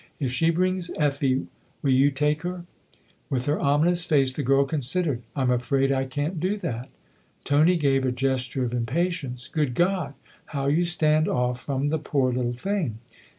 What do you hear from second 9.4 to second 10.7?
Good God, how